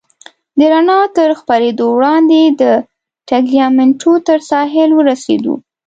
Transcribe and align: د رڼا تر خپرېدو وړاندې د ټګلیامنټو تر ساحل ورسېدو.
د 0.57 0.59
رڼا 0.73 0.99
تر 1.17 1.29
خپرېدو 1.39 1.83
وړاندې 1.97 2.41
د 2.61 2.63
ټګلیامنټو 3.29 4.13
تر 4.27 4.39
ساحل 4.49 4.89
ورسېدو. 4.95 5.53